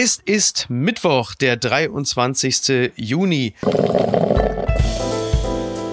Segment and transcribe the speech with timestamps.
[0.00, 2.92] Es ist Mittwoch, der 23.
[2.94, 3.54] Juni.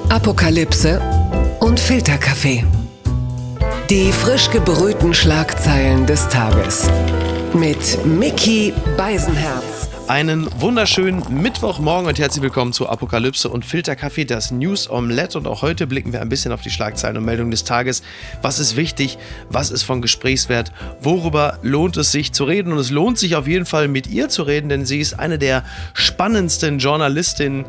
[0.10, 1.02] Apokalypse
[1.60, 2.64] und Filterkaffee.
[3.90, 6.88] Die frisch gebrühten Schlagzeilen des Tages.
[7.56, 9.95] Mit Mickey Beisenherz.
[10.08, 15.36] Einen wunderschönen Mittwochmorgen und herzlich willkommen zu Apokalypse und Filterkaffee, das News Omelette.
[15.36, 18.04] Und auch heute blicken wir ein bisschen auf die Schlagzeilen und Meldungen des Tages.
[18.44, 19.18] Was ist wichtig?
[19.50, 20.72] Was ist von Gesprächswert?
[21.02, 22.72] Worüber lohnt es sich zu reden?
[22.72, 25.40] Und es lohnt sich auf jeden Fall mit ihr zu reden, denn sie ist eine
[25.40, 25.64] der
[25.96, 27.66] spannendsten Journalistinnen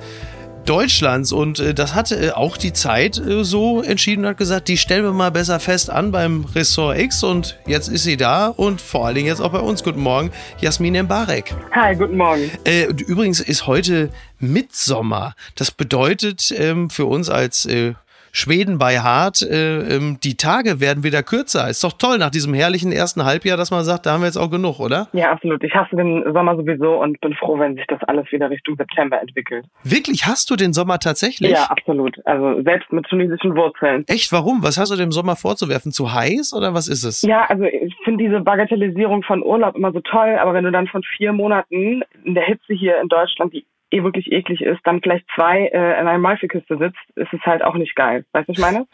[0.66, 1.32] Deutschlands.
[1.32, 4.76] Und äh, das hatte äh, auch die Zeit äh, so entschieden und hat gesagt, die
[4.76, 7.22] stellen wir mal besser fest an beim Ressort X.
[7.22, 9.82] Und jetzt ist sie da und vor allen Dingen jetzt auch bei uns.
[9.82, 11.54] Guten Morgen, Jasmin Mbarek.
[11.72, 12.50] Hi, guten Morgen.
[12.64, 15.34] Äh, übrigens ist heute Mitsommer.
[15.54, 17.94] Das bedeutet ähm, für uns als äh,
[18.36, 21.68] Schweden bei Hart, äh, ähm, die Tage werden wieder kürzer.
[21.70, 24.36] Ist doch toll nach diesem herrlichen ersten Halbjahr, dass man sagt, da haben wir jetzt
[24.36, 25.08] auch genug, oder?
[25.14, 25.64] Ja, absolut.
[25.64, 29.18] Ich hasse den Sommer sowieso und bin froh, wenn sich das alles wieder Richtung September
[29.20, 29.64] entwickelt.
[29.84, 30.26] Wirklich?
[30.26, 31.52] Hast du den Sommer tatsächlich?
[31.52, 32.14] Ja, absolut.
[32.26, 34.04] Also selbst mit tunesischen Wurzeln.
[34.06, 34.30] Echt?
[34.32, 34.62] Warum?
[34.62, 35.90] Was hast du dem Sommer vorzuwerfen?
[35.90, 37.22] Zu heiß oder was ist es?
[37.22, 40.88] Ja, also ich finde diese Bagatellisierung von Urlaub immer so toll, aber wenn du dann
[40.88, 45.00] von vier Monaten in der Hitze hier in Deutschland, die eh wirklich eklig ist, dann
[45.00, 48.24] vielleicht zwei äh, in einer Malfiküste sitzt, ist es halt auch nicht geil.
[48.32, 48.86] Weißt du, was ich meine?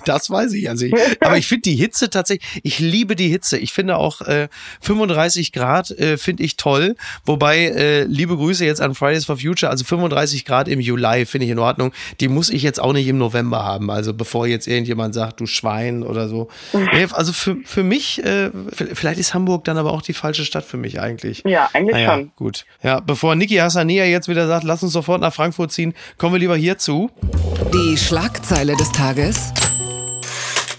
[0.04, 0.86] das weiß ich also.
[0.86, 3.58] Ich, aber ich finde die Hitze tatsächlich, ich liebe die Hitze.
[3.58, 4.48] Ich finde auch äh,
[4.82, 6.94] 35 Grad äh, finde ich toll.
[7.24, 11.46] Wobei, äh, liebe Grüße jetzt an Fridays for Future, also 35 Grad im Juli finde
[11.46, 11.92] ich in Ordnung.
[12.20, 13.90] Die muss ich jetzt auch nicht im November haben.
[13.90, 16.48] Also bevor jetzt irgendjemand sagt, du Schwein oder so.
[17.12, 20.76] also für, für mich, äh, vielleicht ist Hamburg dann aber auch die falsche Stadt für
[20.76, 21.42] mich eigentlich.
[21.46, 22.32] Ja, eigentlich naja, schon.
[22.36, 22.66] Gut.
[22.82, 26.34] Ja, bevor Niki Hassania er jetzt wieder sagt, lass uns sofort nach Frankfurt ziehen, kommen
[26.34, 27.10] wir lieber hierzu.
[27.72, 29.52] Die Schlagzeile des Tages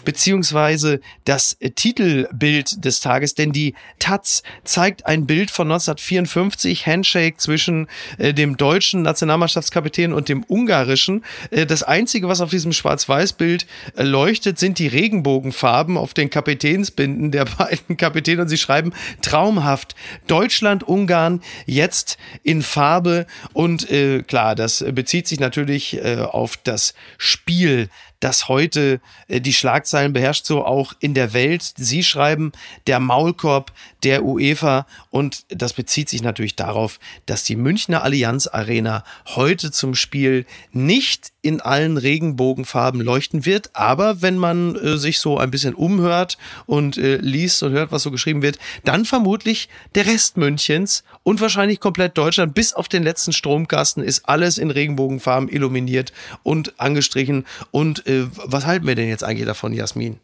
[0.06, 7.88] beziehungsweise das Titelbild des Tages, denn die Taz zeigt ein Bild von 1954, Handshake zwischen
[8.18, 11.24] äh, dem deutschen Nationalmannschaftskapitän und dem ungarischen.
[11.52, 13.66] Äh, das Einzige, was auf diesem Schwarz-Weiß-Bild
[13.96, 19.96] äh, leuchtet, sind die Regenbogenfarben auf den Kapitänsbinden der beiden Kapitäne und sie schreiben traumhaft
[20.28, 26.94] Deutschland, Ungarn jetzt in Farbe und äh, klar, das bezieht sich natürlich äh, auf das
[27.18, 27.90] Spiel
[28.24, 31.74] das heute äh, die Schlagzeilen beherrscht, so auch in der Welt.
[31.76, 32.54] Sie schreiben
[32.88, 33.74] der Maulkorb
[34.04, 39.04] der UEFA und das bezieht sich natürlich darauf, dass die Münchner Allianz Arena
[39.36, 45.38] heute zum Spiel nicht in allen Regenbogenfarben leuchten wird, aber wenn man äh, sich so
[45.38, 50.08] ein bisschen umhört und äh, liest und hört, was so geschrieben wird, dann vermutlich der
[50.08, 52.56] Rest Münchens und wahrscheinlich komplett Deutschland.
[52.56, 57.46] Bis auf den letzten Stromkasten ist alles in Regenbogenfarben illuminiert und angestrichen.
[57.72, 60.20] Und äh, was halten wir denn jetzt eigentlich davon, Jasmin?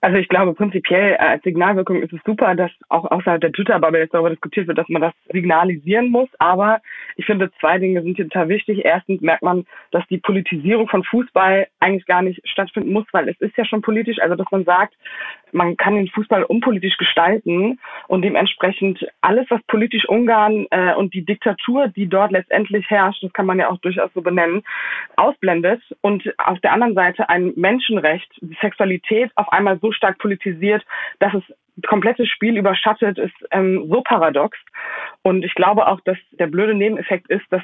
[0.00, 4.00] Also ich glaube prinzipiell äh, als Signalwirkung ist es super, dass auch außerhalb der Twitter-Bubble
[4.00, 6.28] jetzt darüber diskutiert wird, dass man das signalisieren muss.
[6.38, 6.80] Aber
[7.16, 8.84] ich finde, zwei Dinge sind hier total wichtig.
[8.84, 13.40] Erstens merkt man, dass die Politisierung von Fußball eigentlich gar nicht stattfinden muss, weil es
[13.40, 14.18] ist ja schon politisch.
[14.20, 14.94] Also dass man sagt,
[15.56, 21.24] man kann den Fußball unpolitisch gestalten und dementsprechend alles, was politisch Ungarn äh, und die
[21.24, 24.62] Diktatur, die dort letztendlich herrscht, das kann man ja auch durchaus so benennen,
[25.16, 30.84] ausblendet und auf der anderen Seite ein Menschenrecht, die Sexualität auf einmal so stark politisiert,
[31.18, 31.42] dass es
[31.86, 34.58] komplette Spiel überschattet, ist ähm, so paradox.
[35.22, 37.62] Und ich glaube auch, dass der blöde Nebeneffekt ist, dass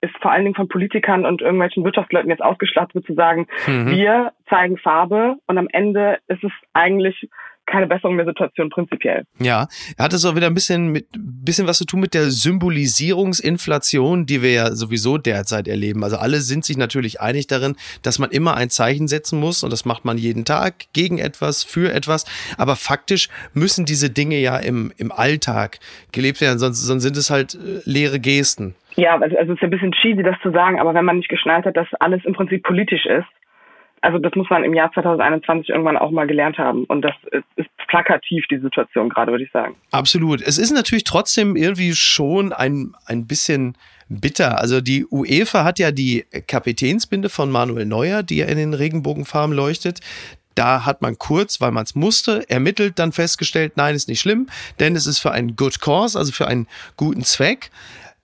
[0.00, 3.90] es vor allen Dingen von Politikern und irgendwelchen Wirtschaftsleuten jetzt ausgeschlachtet wird, zu sagen, mhm.
[3.90, 7.28] wir zeigen Farbe und am Ende ist es eigentlich
[7.66, 9.24] keine Besserung der Situation prinzipiell.
[9.38, 12.30] Ja, er hat es auch wieder ein bisschen mit bisschen was zu tun mit der
[12.30, 16.04] Symbolisierungsinflation, die wir ja sowieso derzeit erleben.
[16.04, 19.72] Also alle sind sich natürlich einig darin, dass man immer ein Zeichen setzen muss und
[19.72, 22.24] das macht man jeden Tag gegen etwas, für etwas.
[22.58, 25.78] Aber faktisch müssen diese Dinge ja im, im Alltag
[26.12, 28.74] gelebt werden, sonst, sonst sind es halt äh, leere Gesten.
[28.96, 31.66] Ja, also es ist ein bisschen cheesy, das zu sagen, aber wenn man nicht geschnallt
[31.66, 33.26] hat, dass alles im Prinzip politisch ist,
[34.06, 36.84] also das muss man im Jahr 2021 irgendwann auch mal gelernt haben.
[36.84, 37.14] Und das
[37.56, 39.74] ist plakativ, die Situation gerade, würde ich sagen.
[39.90, 40.40] Absolut.
[40.42, 43.76] Es ist natürlich trotzdem irgendwie schon ein, ein bisschen
[44.08, 44.60] bitter.
[44.60, 49.54] Also die UEFA hat ja die Kapitänsbinde von Manuel Neuer, die ja in den Regenbogenfarben
[49.54, 49.98] leuchtet.
[50.54, 54.46] Da hat man kurz, weil man es musste, ermittelt, dann festgestellt, nein, ist nicht schlimm,
[54.78, 57.70] denn es ist für einen Good Cause, also für einen guten Zweck.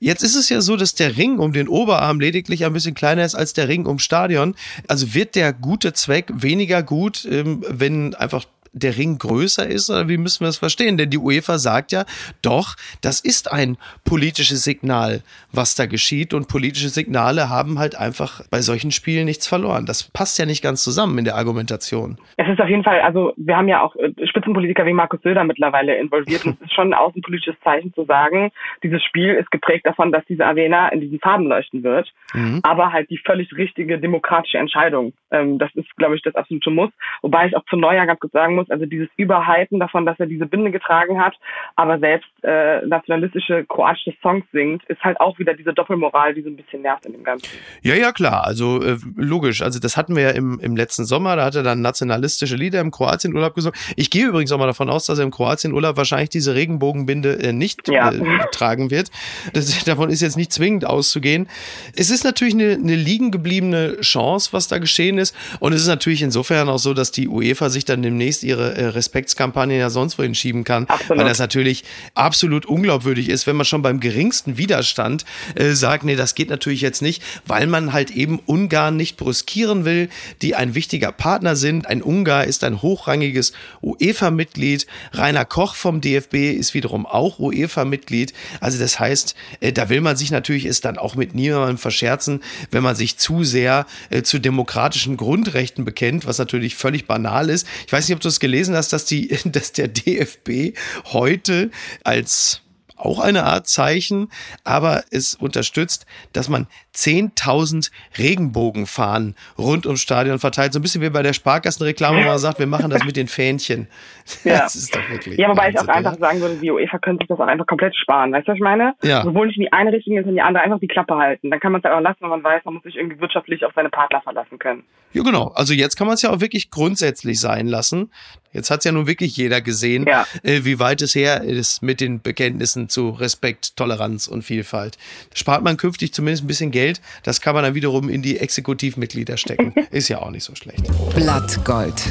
[0.03, 3.25] Jetzt ist es ja so, dass der Ring um den Oberarm lediglich ein bisschen kleiner
[3.25, 4.57] ist als der Ring ums Stadion.
[4.89, 10.09] Also wird der gute Zweck weniger gut, ähm, wenn einfach der Ring größer ist oder
[10.09, 10.97] wie müssen wir das verstehen?
[10.97, 12.05] Denn die UEFA sagt ja,
[12.43, 15.23] doch, das ist ein politisches Signal,
[15.53, 19.87] was da geschieht und politische Signale haben halt einfach bei solchen Spielen nichts verloren.
[19.87, 22.19] Das passt ja nicht ganz zusammen in der Argumentation.
[22.37, 25.45] Es ist auf jeden Fall, also wir haben ja auch äh, Spitzenpolitiker wie Markus Söder
[25.45, 28.51] mittlerweile involviert und es ist schon ein außenpolitisches Zeichen zu sagen,
[28.83, 32.61] dieses Spiel ist geprägt davon, dass diese Arena in diesen Farben leuchten wird, mhm.
[32.63, 35.13] aber halt die völlig richtige demokratische Entscheidung.
[35.31, 36.91] Ähm, das ist, glaube ich, das absolute Muss.
[37.23, 40.27] Wobei ich auch zu Neujahr ganz kurz sagen muss, also dieses Überhypen davon, dass er
[40.27, 41.35] diese Binde getragen hat,
[41.77, 46.49] aber selbst äh, nationalistische kroatische Songs singt, ist halt auch wieder diese Doppelmoral, die so
[46.49, 47.49] ein bisschen nervt in dem Ganzen.
[47.83, 48.45] Ja, ja, klar.
[48.45, 49.63] Also äh, logisch.
[49.63, 51.37] Also das hatten wir ja im, im letzten Sommer.
[51.37, 53.79] Da hat er dann nationalistische Lieder im Kroatienurlaub gesungen.
[53.97, 57.53] Ich gehe übrigens auch mal davon aus, dass er im Kroatienurlaub wahrscheinlich diese Regenbogenbinde äh,
[57.53, 58.11] nicht ja.
[58.13, 59.11] äh, tragen wird.
[59.53, 61.49] Das, davon ist jetzt nicht zwingend auszugehen.
[61.97, 65.35] Es ist natürlich eine, eine liegen gebliebene Chance, was da geschehen ist.
[65.61, 68.87] Und es ist natürlich insofern auch so, dass die UEFA sich dann demnächst ihre äh,
[68.87, 70.87] Respektskampagne ja sonst wohin schieben kann.
[70.87, 71.19] Absolut.
[71.19, 71.85] Weil das natürlich
[72.15, 76.81] absolut unglaubwürdig ist, wenn man schon beim geringsten Widerstand äh, sagt, nee, das geht natürlich
[76.81, 80.09] jetzt nicht, weil man halt eben Ungarn nicht brüskieren will,
[80.43, 81.87] die ein wichtiger Partner sind.
[81.87, 83.53] Ein Ungar ist ein hochrangiges
[83.83, 84.87] UEFA-Mitglied.
[85.13, 88.33] Rainer Koch vom DFB ist wiederum auch UEFA-Mitglied.
[88.61, 92.43] Also das heißt, äh, da will man sich natürlich es dann auch mit niemandem verscherzen,
[92.71, 97.67] wenn man sich zu sehr äh, zu demokratischen Grundrechten bekennt, was natürlich völlig banal ist.
[97.87, 100.77] Ich weiß nicht, ob du es gelesen hast, dass die, dass der DFB
[101.13, 101.71] heute
[102.05, 102.61] als
[102.97, 104.29] auch eine Art Zeichen,
[104.63, 110.73] aber es unterstützt, dass man 10.000 Regenbogenfahnen rund ums Stadion verteilt.
[110.73, 113.29] So ein bisschen wie bei der Sparkassenreklame, wo man sagt, wir machen das mit den
[113.29, 113.89] Fähnchen.
[114.45, 116.99] Ja, das ist doch wirklich ja wobei Wahnsinn, ich auch einfach sagen würde, die UEFA
[116.99, 118.33] könnte sich das auch einfach komplett sparen.
[118.33, 118.95] Weißt du, was ich meine?
[119.03, 119.23] Ja.
[119.23, 121.51] Sowohl nicht in die eine Richtung als in die andere einfach die Klappe halten.
[121.51, 123.65] Dann kann man es halt auch lassen, wenn man weiß, man muss sich irgendwie wirtschaftlich
[123.65, 124.85] auf seine Partner verlassen können.
[125.13, 125.49] Ja, genau.
[125.55, 128.11] Also jetzt kann man es ja auch wirklich grundsätzlich sein lassen.
[128.53, 130.27] Jetzt hat es ja nun wirklich jeder gesehen, ja.
[130.43, 134.99] äh, wie weit es her ist mit den Bekenntnissen zu Respekt, Toleranz und Vielfalt.
[135.31, 136.82] Da spart man künftig zumindest ein bisschen Geld.
[137.23, 139.75] Das kann man dann wiederum in die Exekutivmitglieder stecken.
[139.91, 140.85] Ist ja auch nicht so schlecht.
[141.15, 142.03] Blattgold.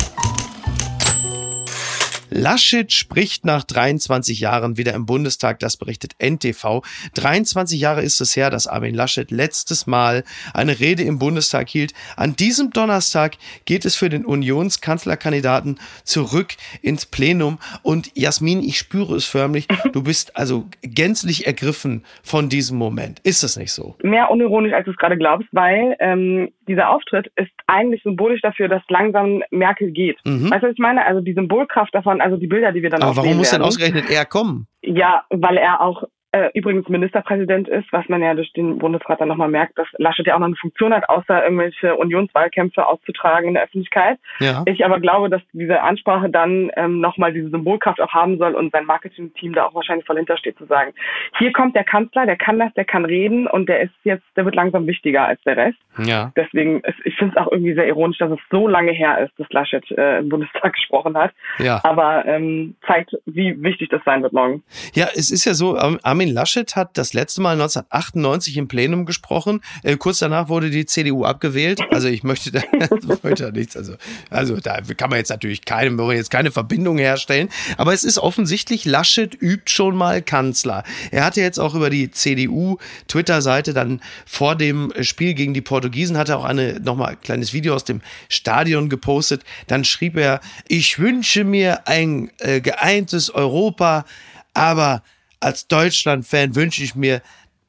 [2.34, 6.82] Laschet spricht nach 23 Jahren wieder im Bundestag, das berichtet NTV.
[7.14, 10.24] 23 Jahre ist es her, dass Armin Laschet letztes Mal
[10.54, 11.94] eine Rede im Bundestag hielt.
[12.16, 13.34] An diesem Donnerstag
[13.66, 17.60] geht es für den Unionskanzlerkandidaten zurück ins Plenum.
[17.84, 23.20] Und Jasmin, ich spüre es förmlich, du bist also gänzlich ergriffen von diesem Moment.
[23.26, 23.96] Ist das nicht so?
[24.04, 28.70] Mehr unironisch, als du es gerade glaubst, weil ähm, dieser Auftritt ist eigentlich symbolisch dafür,
[28.70, 30.18] dass langsam Merkel geht.
[30.24, 30.50] Mhm.
[30.50, 31.06] Weißt du, was ich meine?
[31.06, 33.62] Also die Symbolkraft davon, also die Bilder, die wir dann Aber warum muss werden.
[33.62, 34.68] denn ausgerechnet er kommen?
[34.82, 36.04] Ja, weil er auch
[36.34, 40.26] äh, übrigens Ministerpräsident ist, was man ja durch den Bundesrat dann nochmal merkt, dass Laschet
[40.26, 44.18] ja auch noch eine Funktion hat, außer irgendwelche Unionswahlkämpfe auszutragen in der Öffentlichkeit.
[44.40, 44.64] Ja.
[44.66, 48.72] Ich aber glaube, dass diese Ansprache dann ähm, nochmal diese Symbolkraft auch haben soll und
[48.72, 50.94] sein Marketingteam da auch wahrscheinlich voll hintersteht zu sagen,
[51.38, 54.46] hier kommt der Kanzler, der kann das, der kann reden und der ist jetzt, der
[54.46, 55.80] wird langsam wichtiger als der Rest.
[55.98, 56.32] Ja.
[56.38, 59.38] Deswegen, ist, ich finde es auch irgendwie sehr ironisch, dass es so lange her ist,
[59.38, 61.34] dass Laschet äh, im Bundestag gesprochen hat.
[61.60, 61.82] Ja.
[61.84, 64.64] Aber ähm, zeigt, wie wichtig das sein wird morgen.
[64.94, 69.08] Ja, es ist ja so, am Armin Laschet hat das letzte Mal 1998 im Plenum
[69.08, 69.62] gesprochen.
[69.82, 71.82] Äh, kurz danach wurde die CDU abgewählt.
[71.90, 72.62] Also ich möchte da
[73.24, 73.76] heute nichts.
[73.76, 73.96] Also,
[74.30, 77.50] also da kann man jetzt natürlich keine, jetzt keine Verbindung herstellen.
[77.78, 80.84] Aber es ist offensichtlich, Laschet übt schon mal Kanzler.
[81.10, 82.78] Er hatte jetzt auch über die CDU
[83.08, 87.52] Twitter-Seite dann vor dem Spiel gegen die Portugiesen hat er auch eine nochmal ein kleines
[87.52, 89.42] Video aus dem Stadion gepostet.
[89.66, 94.06] Dann schrieb er: Ich wünsche mir ein äh, geeintes Europa,
[94.54, 95.02] aber
[95.42, 97.22] als Deutschland-Fan wünsche ich mir,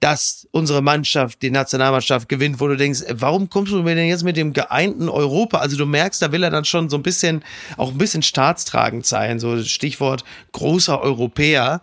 [0.02, 4.24] dass unsere Mannschaft, die Nationalmannschaft gewinnt, wo du denkst, warum kommst du mir denn jetzt
[4.24, 5.58] mit dem geeinten Europa?
[5.58, 7.44] Also du merkst, da will er dann schon so ein bisschen,
[7.76, 11.80] auch ein bisschen staatstragend sein, so Stichwort großer Europäer.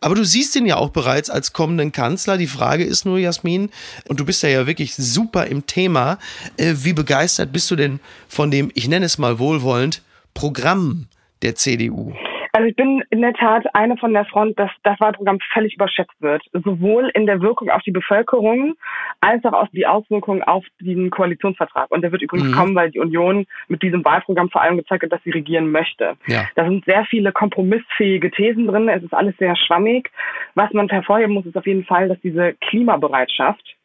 [0.00, 2.38] Aber du siehst ihn ja auch bereits als kommenden Kanzler.
[2.38, 3.68] Die Frage ist nur, Jasmin,
[4.06, 6.18] und du bist ja, ja wirklich super im Thema,
[6.56, 11.06] äh, wie begeistert bist du denn von dem, ich nenne es mal wohlwollend, Programm
[11.42, 12.14] der CDU?
[12.58, 16.20] Also ich bin in der Tat eine von der Front, dass das Wahlprogramm völlig überschätzt
[16.20, 16.42] wird.
[16.52, 18.74] Sowohl in der Wirkung auf die Bevölkerung
[19.20, 21.88] als auch auf die Auswirkungen auf den Koalitionsvertrag.
[21.92, 22.54] Und der wird übrigens mhm.
[22.54, 26.16] kommen, weil die Union mit diesem Wahlprogramm vor allem gezeigt hat, dass sie regieren möchte.
[26.26, 26.48] Ja.
[26.56, 28.88] Da sind sehr viele kompromissfähige Thesen drin.
[28.88, 30.10] Es ist alles sehr schwammig.
[30.56, 33.77] Was man hervorheben muss, ist auf jeden Fall, dass diese Klimabereitschaft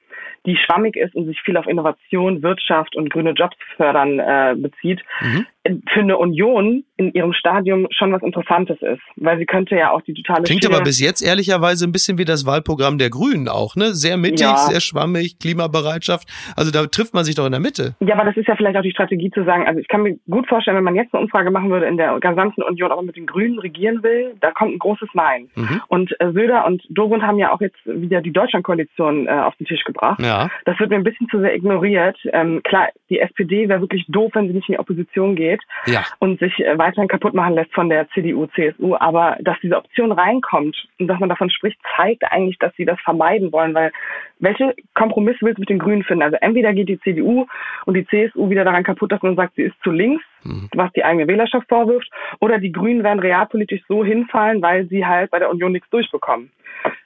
[0.45, 5.01] die schwammig ist und sich viel auf Innovation, Wirtschaft und grüne Jobs fördern äh, bezieht,
[5.21, 5.45] mhm.
[5.91, 10.01] für eine Union in ihrem Stadium schon was Interessantes ist, weil sie könnte ja auch
[10.01, 13.75] die totale Klingt aber bis jetzt ehrlicherweise ein bisschen wie das Wahlprogramm der Grünen auch,
[13.75, 13.93] ne?
[13.93, 14.57] Sehr mittig, ja.
[14.57, 16.27] sehr schwammig, Klimabereitschaft.
[16.57, 17.95] Also da trifft man sich doch in der Mitte.
[18.01, 20.17] Ja, aber das ist ja vielleicht auch die Strategie zu sagen, also ich kann mir
[20.29, 23.05] gut vorstellen, wenn man jetzt eine Umfrage machen würde in der gesamten Union, ob man
[23.05, 25.49] mit den Grünen regieren will, da kommt ein großes Nein.
[25.55, 25.81] Mhm.
[25.87, 29.67] Und äh, Söder und Dorund haben ja auch jetzt wieder die Deutschlandkoalition äh, auf den
[29.67, 30.19] Tisch gebracht.
[30.21, 30.32] Ja.
[30.65, 32.17] Das wird mir ein bisschen zu sehr ignoriert.
[32.31, 36.03] Ähm, klar, die SPD wäre wirklich doof, wenn sie nicht in die Opposition geht ja.
[36.19, 38.95] und sich äh, weiterhin kaputt machen lässt von der CDU, CSU.
[38.95, 42.99] Aber dass diese Option reinkommt und dass man davon spricht, zeigt eigentlich, dass sie das
[43.01, 43.91] vermeiden wollen, weil
[44.39, 46.23] welche Kompromisse willst du mit den Grünen finden?
[46.23, 47.45] Also entweder geht die CDU
[47.85, 50.69] und die CSU wieder daran kaputt, dass man sagt, sie ist zu links, mhm.
[50.73, 52.09] was die eigene Wählerschaft vorwirft,
[52.39, 56.51] oder die Grünen werden realpolitisch so hinfallen, weil sie halt bei der Union nichts durchbekommen.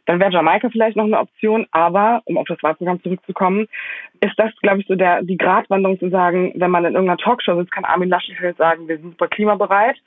[0.08, 3.68] Dann wäre Jamaika vielleicht noch eine Option, aber um auf das Wahlprogramm zurückzukommen,
[4.22, 7.60] ist das, glaube ich, so der die Gratwanderung zu sagen, wenn man in irgendeiner Talkshow
[7.60, 9.98] sitzt, kann Armin Laschet halt sagen, wir sind super klimabereit,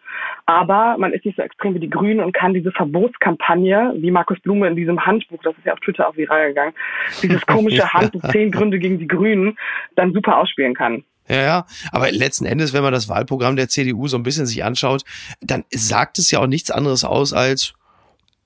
[0.47, 4.41] aber man ist nicht so extrem wie die Grünen und kann diese Verbotskampagne, wie Markus
[4.41, 6.73] Blume in diesem Handbuch, das ist ja auf Twitter auch viral gegangen,
[7.23, 9.59] dieses komische Handbuch zehn Gründe gegen die Grünen,
[9.97, 11.05] dann super ausspielen kann.
[11.29, 11.67] Ja, ja.
[11.93, 15.03] Aber letzten Endes, wenn man das Wahlprogramm der CDU so ein bisschen sich anschaut,
[15.41, 17.75] dann sagt es ja auch nichts anderes aus als,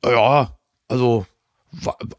[0.05, 0.49] ja,
[0.89, 1.27] also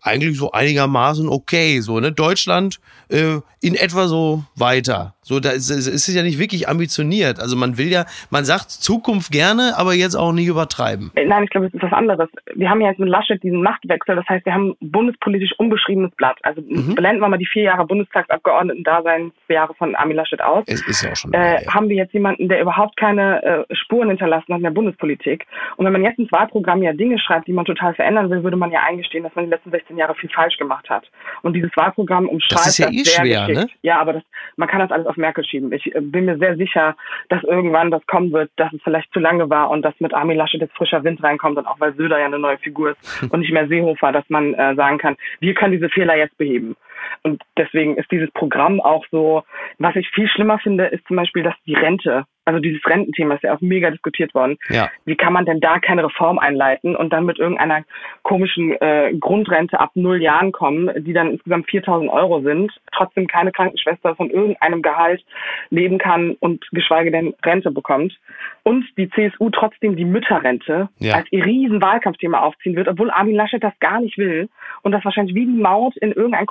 [0.01, 1.79] eigentlich so einigermaßen okay.
[1.81, 2.11] So, ne?
[2.11, 5.15] Deutschland äh, in etwa so weiter.
[5.21, 7.39] So, da ist, ist es ja nicht wirklich ambitioniert.
[7.39, 11.09] Also man will ja, man sagt Zukunft gerne, aber jetzt auch nicht übertreiben.
[11.15, 12.29] Äh, nein, ich glaube, es ist was anderes.
[12.53, 14.15] Wir haben ja jetzt mit Laschet diesen Machtwechsel.
[14.15, 16.37] Das heißt, wir haben ein bundespolitisch unbeschriebenes Blatt.
[16.43, 16.93] Also mhm.
[16.93, 20.63] blenden wir mal die vier Jahre Bundestagsabgeordneten-Dasein-Jahre von Armin Laschet aus.
[20.67, 21.33] Es ist ja auch schon.
[21.33, 25.47] Äh, haben wir jetzt jemanden, der überhaupt keine äh, Spuren hinterlassen hat in der Bundespolitik.
[25.77, 28.57] Und wenn man jetzt ins Wahlprogramm ja Dinge schreibt, die man total verändern will, würde
[28.57, 31.09] man ja eingestehen, dass man die letzten 16 Jahre viel falsch gemacht hat.
[31.41, 33.59] Und dieses Wahlprogramm umschreibt das, ist ja das eh sehr schwer, geschickt.
[33.59, 33.77] Ne?
[33.81, 34.23] Ja, aber das,
[34.55, 35.71] man kann das alles auf Merkel schieben.
[35.71, 36.95] Ich äh, bin mir sehr sicher,
[37.29, 40.37] dass irgendwann das kommen wird, dass es vielleicht zu lange war und dass mit Armin
[40.37, 43.39] Laschet jetzt frischer Wind reinkommt und auch weil Söder ja eine neue Figur ist und
[43.39, 46.75] nicht mehr Seehofer, dass man äh, sagen kann, wir können diese Fehler jetzt beheben.
[47.23, 49.43] Und deswegen ist dieses Programm auch so,
[49.79, 53.43] was ich viel schlimmer finde, ist zum Beispiel, dass die Rente also dieses Rententhema ist
[53.43, 54.57] ja auch mega diskutiert worden.
[54.69, 54.89] Ja.
[55.05, 57.83] Wie kann man denn da keine Reform einleiten und dann mit irgendeiner
[58.21, 63.51] komischen äh, Grundrente ab null Jahren kommen, die dann insgesamt 4000 Euro sind, trotzdem keine
[63.51, 65.25] Krankenschwester von irgendeinem Gehalt
[65.71, 68.15] leben kann und geschweige denn Rente bekommt.
[68.63, 71.15] Und die CSU trotzdem die Mütterrente ja.
[71.15, 74.49] als ihr riesen Wahlkampfthema aufziehen wird, obwohl Armin Laschet das gar nicht will
[74.83, 76.45] und das wahrscheinlich wie die Maut in irgendeinen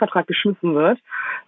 [0.00, 0.98] Koalitionsvertrag geschmissen wird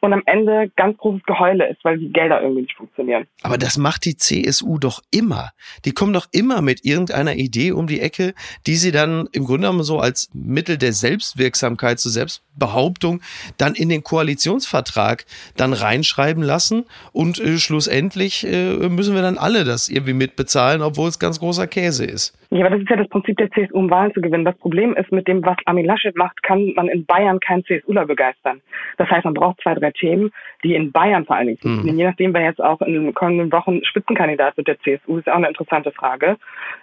[0.01, 3.27] und am Ende ganz großes Geheule ist, weil die Gelder irgendwie nicht funktionieren.
[3.43, 5.51] Aber das macht macht die CSU doch immer.
[5.85, 8.35] Die kommen doch immer mit irgendeiner Idee um die Ecke,
[8.67, 13.21] die sie dann im Grunde genommen so als Mittel der Selbstwirksamkeit, zur Selbstbehauptung
[13.59, 19.65] dann in den Koalitionsvertrag dann reinschreiben lassen und äh, schlussendlich äh, müssen wir dann alle
[19.65, 22.33] das irgendwie mitbezahlen, obwohl es ganz großer Käse ist.
[22.53, 24.45] Ja, aber das ist ja das Prinzip der CSU, um Wahlen zu gewinnen.
[24.45, 28.05] Das Problem ist, mit dem, was Armin Laschet macht, kann man in Bayern keinen CSUler
[28.05, 28.61] begeistern.
[28.99, 30.31] Das heißt, man braucht zwei, drei Themen,
[30.63, 31.95] die in Bayern vor allen Dingen funktionieren.
[31.95, 31.99] Mhm.
[31.99, 35.37] Je nachdem, wer jetzt auch in den kommenden Wochen Spitzenkandidat wird der CSU, ist auch
[35.37, 36.37] eine interessante Frage,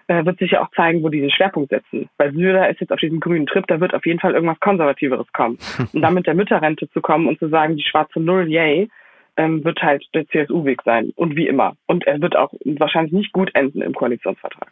[0.08, 2.10] äh, wird sich ja auch zeigen, wo die den Schwerpunkt setzen.
[2.18, 5.32] Weil Söder ist jetzt auf diesem grünen Trip, da wird auf jeden Fall irgendwas Konservativeres
[5.34, 5.60] kommen.
[5.94, 8.90] Und dann mit der Mütterrente zu kommen und zu sagen, die schwarze Null, yay,
[9.38, 11.12] ähm, wird halt der CSU-Weg sein.
[11.16, 11.76] Und wie immer.
[11.88, 14.72] Und er wird auch wahrscheinlich nicht gut enden im Koalitionsvertrag.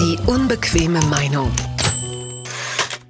[0.00, 1.50] Die unbequeme Meinung.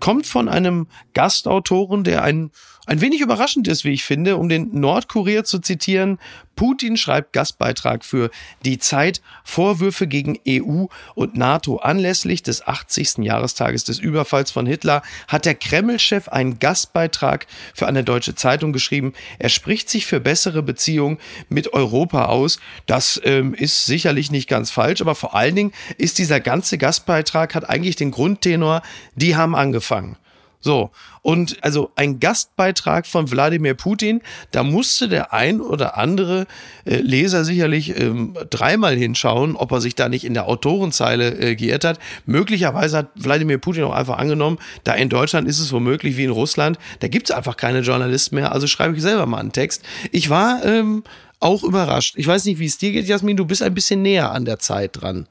[0.01, 2.51] Kommt von einem Gastautoren, der ein
[2.87, 6.19] ein wenig überraschend ist, wie ich finde, um den Nordkurier zu zitieren.
[6.55, 8.31] Putin schreibt Gastbeitrag für
[8.65, 11.79] die Zeit Vorwürfe gegen EU und NATO.
[11.79, 13.19] Anlässlich des 80.
[13.19, 19.15] Jahrestages des Überfalls von Hitler hat der Kreml-Chef einen Gastbeitrag für eine deutsche Zeitung geschrieben.
[19.39, 22.59] Er spricht sich für bessere Beziehungen mit Europa aus.
[22.85, 27.55] Das ähm, ist sicherlich nicht ganz falsch, aber vor allen Dingen ist dieser ganze Gastbeitrag
[27.55, 28.83] hat eigentlich den Grundtenor,
[29.17, 30.17] die haben angefangen.
[30.65, 30.89] So,
[31.21, 36.47] und also ein Gastbeitrag von Wladimir Putin, da musste der ein oder andere
[36.87, 41.55] äh, Leser sicherlich ähm, dreimal hinschauen, ob er sich da nicht in der Autorenzeile äh,
[41.55, 41.99] geirrt hat.
[42.25, 46.31] Möglicherweise hat Wladimir Putin auch einfach angenommen, da in Deutschland ist es womöglich wie in
[46.31, 49.85] Russland, da gibt es einfach keine Journalisten mehr, also schreibe ich selber mal einen Text.
[50.13, 51.05] Ich war ähm,
[51.41, 52.15] auch überrascht.
[52.17, 54.59] Ich weiß nicht, wie es dir geht, Jasmin, du bist ein bisschen näher an der
[54.61, 55.27] Zeit dran.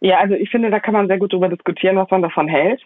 [0.00, 2.82] Ja, also ich finde, da kann man sehr gut darüber diskutieren, was man davon hält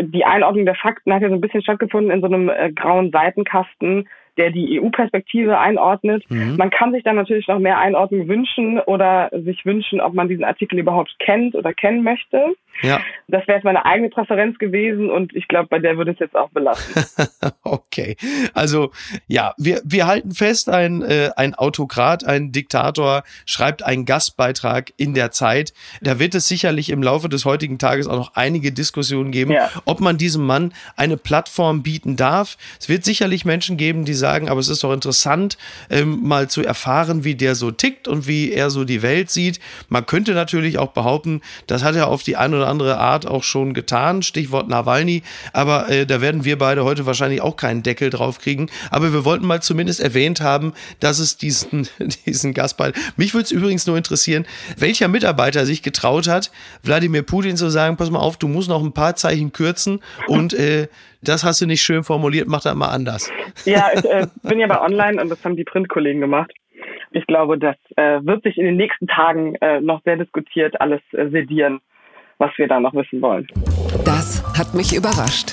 [0.00, 3.10] die Einordnung der Fakten hat ja so ein bisschen stattgefunden in so einem äh, grauen
[3.10, 6.24] Seitenkasten, der die EU-Perspektive einordnet.
[6.30, 6.56] Mhm.
[6.56, 10.44] Man kann sich dann natürlich noch mehr Einordnung wünschen oder sich wünschen, ob man diesen
[10.44, 12.54] Artikel überhaupt kennt oder kennen möchte.
[12.80, 13.00] Ja.
[13.28, 16.34] Das wäre jetzt meine eigene Präferenz gewesen und ich glaube, bei der würde es jetzt
[16.34, 17.04] auch belassen.
[17.62, 18.16] okay.
[18.54, 18.90] Also
[19.26, 25.12] ja, wir, wir halten fest, ein, äh, ein Autokrat, ein Diktator schreibt einen Gastbeitrag in
[25.14, 25.74] der Zeit.
[26.00, 29.70] Da wird es sicherlich im Laufe des heutigen Tages auch noch einige Diskussionen geben, ja.
[29.84, 32.56] ob man diesem Mann eine Plattform bieten darf.
[32.80, 35.58] Es wird sicherlich Menschen geben, die sagen, aber es ist doch interessant,
[35.90, 39.58] ähm, mal zu erfahren, wie der so tickt und wie er so die Welt sieht.
[39.88, 43.42] Man könnte natürlich auch behaupten, das hat er auf die eine oder andere Art auch
[43.42, 44.22] schon getan.
[44.22, 45.22] Stichwort Nawalny.
[45.52, 48.70] Aber äh, da werden wir beide heute wahrscheinlich auch keinen Deckel drauf kriegen.
[48.90, 51.88] Aber wir wollten mal zumindest erwähnt haben, dass es diesen,
[52.26, 53.02] diesen Gastbeitrag.
[53.16, 56.52] Mich würde es übrigens nur interessieren, welcher Mitarbeiter sich getraut hat,
[56.84, 60.54] Wladimir Putin zu sagen, pass mal auf, du musst noch ein paar Zeichen kürzen und
[60.54, 60.86] äh,
[61.22, 63.30] das hast du nicht schön formuliert, mach das mal anders.
[63.64, 66.52] Ja, ich äh, bin ja bei Online und das haben die Printkollegen gemacht.
[67.12, 71.00] Ich glaube, das äh, wird sich in den nächsten Tagen äh, noch sehr diskutiert alles
[71.12, 71.80] äh, sedieren,
[72.38, 73.46] was wir da noch wissen wollen.
[74.04, 75.52] Das hat mich überrascht.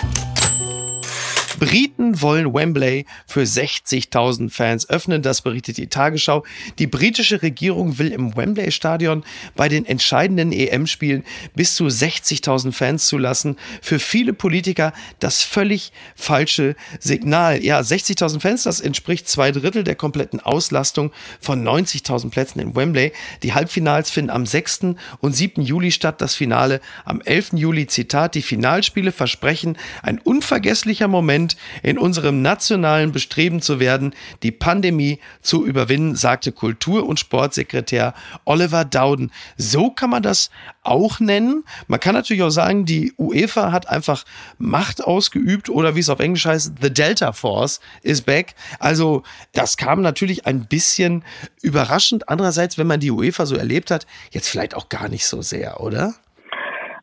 [1.60, 6.46] Briten wollen Wembley für 60.000 Fans öffnen, das berichtet die Tagesschau.
[6.80, 9.26] Die britische Regierung will im Wembley-Stadion
[9.58, 11.26] bei den entscheidenden EM-Spielen
[11.56, 13.58] bis zu 60.000 Fans zulassen.
[13.82, 17.62] Für viele Politiker das völlig falsche Signal.
[17.64, 21.12] Ja, 60.000 Fans, das entspricht zwei Drittel der kompletten Auslastung
[21.42, 23.12] von 90.000 Plätzen in Wembley.
[23.44, 24.96] Die Halbfinals finden am 6.
[25.20, 25.62] und 7.
[25.62, 27.54] Juli statt, das Finale am 11.
[27.54, 27.88] Juli.
[27.88, 34.14] Zitat, die Finalspiele versprechen ein unvergesslicher Moment Moment in unserem nationalen Bestreben zu werden,
[34.44, 38.14] die Pandemie zu überwinden, sagte Kultur- und Sportsekretär
[38.46, 39.32] Oliver Dowden.
[39.58, 40.52] So kann man das
[40.84, 41.64] auch nennen.
[41.88, 44.26] Man kann natürlich auch sagen, die UEFA hat einfach
[44.58, 48.56] Macht ausgeübt oder wie es auf Englisch heißt, the Delta Force is back.
[48.80, 51.24] Also das kam natürlich ein bisschen
[51.62, 52.30] überraschend.
[52.30, 55.82] Andererseits, wenn man die UEFA so erlebt hat, jetzt vielleicht auch gar nicht so sehr,
[55.82, 56.16] oder?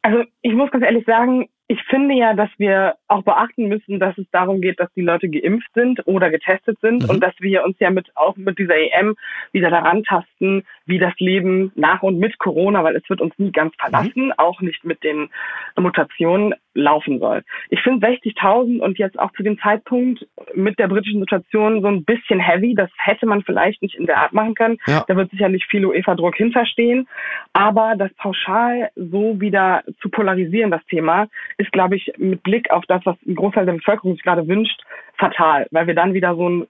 [0.03, 4.17] Also ich muss ganz ehrlich sagen, ich finde ja, dass wir auch beachten müssen, dass
[4.19, 7.11] es darum geht, dass die Leute geimpft sind oder getestet sind mhm.
[7.11, 9.17] und dass wir uns ja mit auch mit dieser EM
[9.53, 13.51] wieder daran tasten, wie das Leben nach und mit Corona, weil es wird uns nie
[13.51, 14.33] ganz verlassen, mhm.
[14.37, 15.29] auch nicht mit den
[15.77, 17.43] Mutationen laufen soll.
[17.71, 22.05] Ich finde 60.000 und jetzt auch zu dem Zeitpunkt mit der britischen Situation so ein
[22.05, 22.75] bisschen heavy.
[22.75, 24.79] Das hätte man vielleicht nicht in der Art machen können.
[24.87, 25.05] Ja.
[25.09, 27.09] Da wird sicherlich viel UEFA-Druck hinterstehen.
[27.53, 31.29] Aber das pauschal so wieder zu polarisieren, das Thema,
[31.59, 34.81] ist, glaube ich, mit Blick auf das, was ein Großteil der Bevölkerung sich gerade wünscht,
[35.19, 36.67] fatal, weil wir dann wieder so ein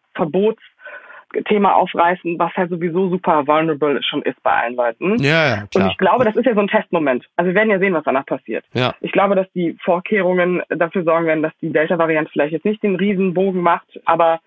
[1.36, 5.22] Verbotsthema aufreißen, was halt sowieso super vulnerable schon ist bei allen Leuten.
[5.22, 5.84] Ja, ja, klar.
[5.84, 7.24] Und ich glaube, das ist ja so ein Testmoment.
[7.36, 8.64] Also wir werden ja sehen, was danach passiert.
[8.74, 8.94] Ja.
[9.00, 12.96] Ich glaube, dass die Vorkehrungen dafür sorgen werden, dass die Delta-Variante vielleicht jetzt nicht den
[12.96, 14.40] Riesenbogen macht, aber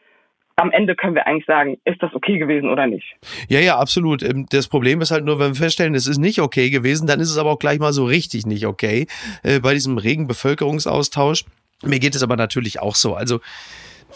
[0.56, 3.16] am Ende können wir eigentlich sagen, ist das okay gewesen oder nicht?
[3.48, 4.22] Ja, ja, absolut.
[4.24, 7.22] Ähm, das Problem ist halt nur, wenn wir feststellen, es ist nicht okay gewesen, dann
[7.22, 9.08] ist es aber auch gleich mal so richtig nicht okay
[9.44, 11.46] äh, bei diesem regen Bevölkerungsaustausch.
[11.86, 13.16] Mir geht es aber natürlich auch so.
[13.16, 13.40] Also,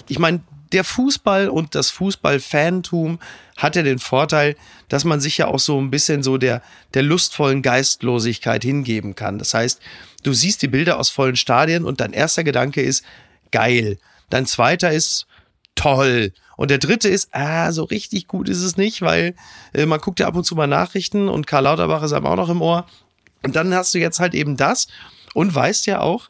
[0.09, 0.41] ich meine,
[0.73, 3.19] der Fußball und das Fußball-Fantum
[3.57, 4.55] hat ja den Vorteil,
[4.89, 6.61] dass man sich ja auch so ein bisschen so der,
[6.93, 9.37] der lustvollen Geistlosigkeit hingeben kann.
[9.37, 9.79] Das heißt,
[10.23, 13.05] du siehst die Bilder aus vollen Stadien und dein erster Gedanke ist
[13.51, 13.99] geil.
[14.29, 15.27] Dein zweiter ist
[15.75, 16.33] toll.
[16.55, 19.35] Und der dritte ist, ah, so richtig gut ist es nicht, weil
[19.73, 22.35] äh, man guckt ja ab und zu mal Nachrichten und Karl Lauterbach ist einem auch
[22.35, 22.85] noch im Ohr.
[23.43, 24.87] Und dann hast du jetzt halt eben das
[25.33, 26.29] und weißt ja auch,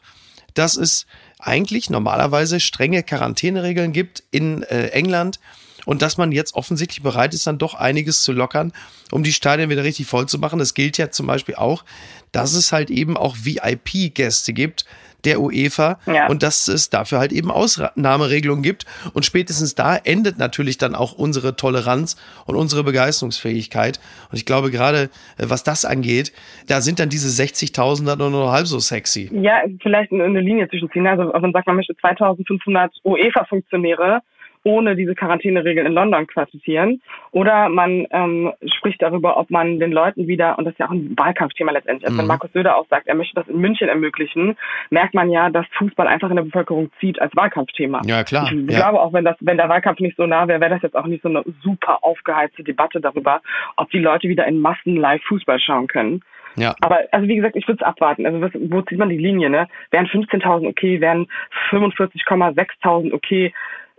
[0.54, 1.06] dass es
[1.46, 5.38] eigentlich normalerweise strenge Quarantäneregeln gibt in äh, England
[5.84, 8.72] und dass man jetzt offensichtlich bereit ist, dann doch einiges zu lockern,
[9.10, 10.58] um die Stadien wieder richtig voll zu machen.
[10.58, 11.84] Das gilt ja zum Beispiel auch,
[12.32, 14.84] dass es halt eben auch VIP-Gäste gibt,
[15.24, 16.28] der UEFA ja.
[16.28, 18.84] und dass es dafür halt eben Ausnahmeregelungen gibt.
[19.12, 24.00] Und spätestens da endet natürlich dann auch unsere Toleranz und unsere Begeisterungsfähigkeit.
[24.30, 26.32] Und ich glaube gerade, äh, was das angeht,
[26.68, 29.30] da sind dann diese 60.000 dann nur noch halb so sexy.
[29.32, 31.06] Ja, vielleicht eine Linie zwischen ziehen.
[31.06, 34.20] Also man sagt, man möchte 2500 UEFA-Funktionäre
[34.64, 37.02] ohne diese Quarantäneregeln in London quartieren.
[37.30, 40.92] Oder man ähm, spricht darüber, ob man den Leuten wieder, und das ist ja auch
[40.92, 42.18] ein Wahlkampfthema letztendlich, mhm.
[42.18, 44.56] wenn Markus Söder auch sagt, er möchte das in München ermöglichen,
[44.90, 48.00] merkt man ja, dass Fußball einfach in der Bevölkerung zieht als Wahlkampfthema.
[48.06, 48.50] Ja, klar.
[48.50, 48.80] Ich ja.
[48.80, 51.06] glaube auch, wenn das, wenn der Wahlkampf nicht so nah wäre, wäre das jetzt auch
[51.06, 53.42] nicht so eine super aufgeheizte Debatte darüber,
[53.76, 56.22] ob die Leute wieder in Massen live Fußball schauen können.
[56.56, 56.74] Ja.
[56.80, 58.26] Aber also wie gesagt, ich würde es abwarten.
[58.26, 59.50] Also was, wo zieht man die Linie?
[59.50, 59.68] Ne?
[59.90, 61.26] Wären 15.000 okay, wären
[61.70, 63.52] 45,6.000 okay.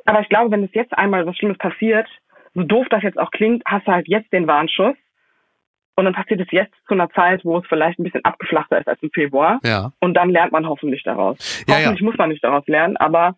[0.06, 2.08] Aber ich glaube, wenn es jetzt einmal was Schlimmes passiert,
[2.54, 4.96] so doof das jetzt auch klingt, hast du halt jetzt den Warnschuss.
[5.98, 8.88] Und dann passiert es jetzt zu einer Zeit, wo es vielleicht ein bisschen abgeflachter ist
[8.88, 9.60] als im Februar.
[9.64, 9.94] Ja.
[10.00, 11.64] Und dann lernt man hoffentlich daraus.
[11.68, 12.06] Ja, hoffentlich ja.
[12.06, 13.36] muss man nicht daraus lernen, aber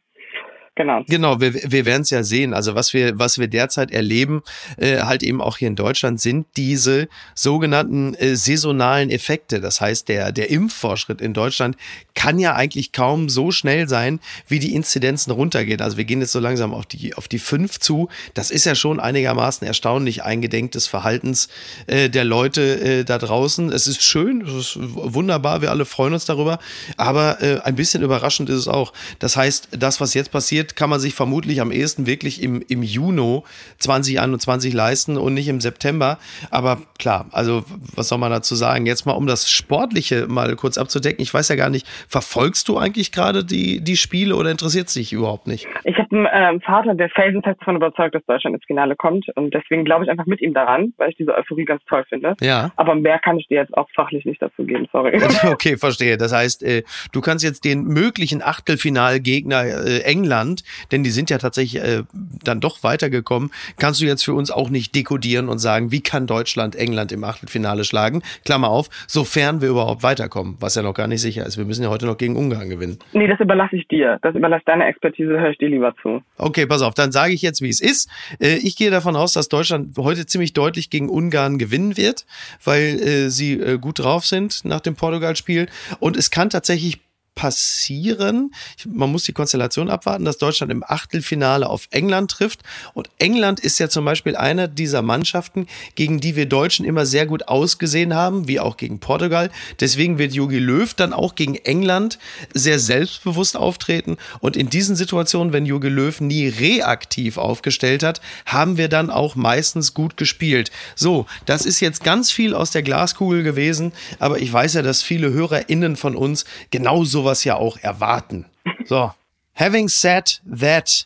[0.77, 1.03] Genau.
[1.07, 2.53] Genau, wir, wir werden es ja sehen.
[2.53, 4.43] Also was wir, was wir derzeit erleben,
[4.77, 9.59] äh, halt eben auch hier in Deutschland, sind diese sogenannten äh, saisonalen Effekte.
[9.59, 11.77] Das heißt, der, der Impffortschritt in Deutschland
[12.13, 15.81] kann ja eigentlich kaum so schnell sein, wie die Inzidenzen runtergehen.
[15.81, 18.09] Also wir gehen jetzt so langsam auf die, auf die fünf zu.
[18.35, 21.49] Das ist ja schon einigermaßen erstaunlich eingedenk des Verhaltens
[21.87, 23.71] äh, der Leute äh, da draußen.
[23.71, 26.59] Es ist schön, es ist wunderbar, wir alle freuen uns darüber.
[26.97, 28.93] Aber äh, ein bisschen überraschend ist es auch.
[29.17, 32.83] Das heißt, das, was jetzt passiert, kann man sich vermutlich am ehesten wirklich im, im
[32.83, 33.41] Juni
[33.79, 36.17] 2021 leisten und nicht im September.
[36.51, 37.63] Aber klar, also
[37.95, 38.85] was soll man dazu sagen?
[38.85, 41.21] Jetzt mal, um das Sportliche mal kurz abzudecken.
[41.21, 44.93] Ich weiß ja gar nicht, verfolgst du eigentlich gerade die, die Spiele oder interessiert es
[44.93, 45.67] dich überhaupt nicht?
[45.83, 49.25] Ich habe einen äh, Vater, der felsenfest davon überzeugt, dass Deutschland ins Finale kommt.
[49.35, 52.35] Und deswegen glaube ich einfach mit ihm daran, weil ich diese Euphorie ganz toll finde.
[52.41, 52.71] Ja.
[52.75, 55.19] Aber mehr kann ich dir jetzt auch fachlich nicht dazu geben, sorry.
[55.47, 56.17] Okay, verstehe.
[56.17, 60.56] Das heißt, äh, du kannst jetzt den möglichen Achtelfinalgegner äh, England,
[60.91, 62.03] denn die sind ja tatsächlich äh,
[62.43, 66.27] dann doch weitergekommen, kannst du jetzt für uns auch nicht dekodieren und sagen, wie kann
[66.27, 68.21] Deutschland England im Achtelfinale schlagen?
[68.45, 71.57] Klammer auf, sofern wir überhaupt weiterkommen, was ja noch gar nicht sicher ist.
[71.57, 72.99] Wir müssen ja heute noch gegen Ungarn gewinnen.
[73.13, 74.19] Nee, das überlasse ich dir.
[74.21, 76.21] Das überlasse deine Expertise, höre ich dir lieber zu.
[76.37, 78.09] Okay, pass auf, dann sage ich jetzt, wie es ist.
[78.39, 82.25] Äh, ich gehe davon aus, dass Deutschland heute ziemlich deutlich gegen Ungarn gewinnen wird,
[82.63, 85.67] weil äh, sie äh, gut drauf sind nach dem Portugal-Spiel.
[85.99, 86.99] Und es kann tatsächlich
[87.37, 88.51] passieren.
[88.85, 92.63] Man muss die Konstellation abwarten, dass Deutschland im Achtelfinale auf England trifft.
[92.95, 97.27] Und England ist ja zum Beispiel einer dieser Mannschaften, gegen die wir Deutschen immer sehr
[97.27, 99.51] gut ausgesehen haben, wie auch gegen Portugal.
[99.79, 102.17] Deswegen wird Jogi Löw dann auch gegen England
[102.55, 104.17] sehr selbstbewusst auftreten.
[104.39, 109.35] Und in diesen Situationen, wenn Jogi Löw nie reaktiv aufgestellt hat, haben wir dann auch
[109.35, 110.71] meistens gut gespielt.
[110.95, 115.03] So, das ist jetzt ganz viel aus der Glaskugel gewesen, aber ich weiß ja, dass
[115.03, 118.45] viele HörerInnen von uns genau so sowas ja auch erwarten.
[118.85, 119.11] So,
[119.53, 121.05] having said that.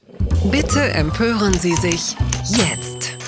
[0.51, 2.15] Bitte empören Sie sich
[2.47, 3.20] jetzt.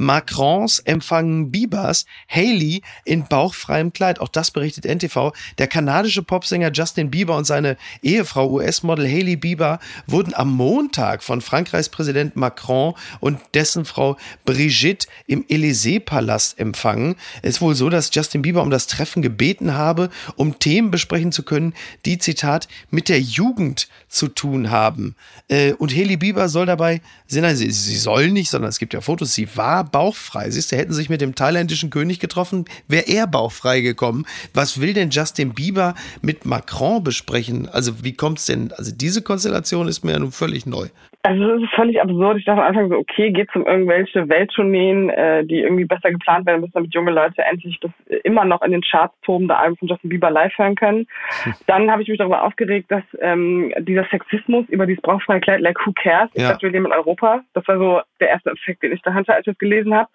[0.00, 4.18] Macrons empfangen Biebers Haley in bauchfreiem Kleid.
[4.18, 5.32] Auch das berichtet NTV.
[5.58, 11.42] Der kanadische Popsänger Justin Bieber und seine Ehefrau US-Model Haley Bieber wurden am Montag von
[11.42, 17.16] Frankreichs Präsident Macron und dessen Frau Brigitte im Élysée-Palast empfangen.
[17.42, 21.30] Es ist wohl so, dass Justin Bieber um das Treffen gebeten habe, um Themen besprechen
[21.30, 21.74] zu können,
[22.06, 25.14] die, Zitat, mit der Jugend zu tun haben.
[25.48, 29.34] Äh, und Haley Bieber soll dabei, sie, sie soll nicht, sondern es gibt ja Fotos,
[29.34, 30.50] sie war bauchfrei.
[30.50, 34.26] Siehst du, hätten sich mit dem thailändischen König getroffen, wäre er bauchfrei gekommen.
[34.54, 37.68] Was will denn Justin Bieber mit Macron besprechen?
[37.68, 38.72] Also wie kommt es denn?
[38.76, 40.88] Also diese Konstellation ist mir ja nun völlig neu.
[41.22, 42.38] Also das ist völlig absurd.
[42.38, 46.10] Ich dachte am Anfang so, okay, geht es um irgendwelche Welttourneen, äh, die irgendwie besser
[46.10, 47.90] geplant werden müssen, damit junge Leute endlich das
[48.24, 51.06] immer noch in den Charts tobende Album von Justin Bieber live hören können.
[51.66, 55.76] Dann habe ich mich darüber aufgeregt, dass ähm, dieser Sexismus über dieses brauchfreie Kleid, like
[55.84, 56.30] who cares?
[56.32, 56.52] Ich ja.
[56.52, 57.42] dachte, wir leben in Europa.
[57.52, 60.08] Das war so der erste Effekt, den ich da hatte, als ich das gelesen habe.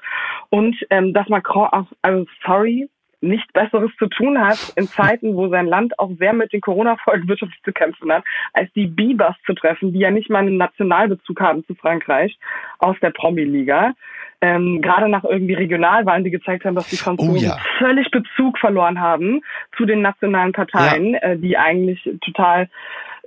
[0.50, 2.90] Und ähm, dass Macron auch, also sorry,
[3.22, 7.28] nichts Besseres zu tun hat in Zeiten, wo sein Land auch sehr mit den Corona-Folgen
[7.28, 8.24] wirtschaftlich zu kämpfen hat,
[8.54, 12.38] als die Bibers zu treffen, die ja nicht mal einen Nationalbezug haben zu Frankreich
[12.80, 13.94] aus der Promi-Liga.
[14.42, 17.58] Ähm, gerade nach irgendwie Regionalwahlen, die gezeigt haben, dass die Franzosen oh, ja.
[17.80, 19.42] völlig Bezug verloren haben
[19.78, 21.20] zu den nationalen Parteien, ja.
[21.20, 22.70] äh, die eigentlich total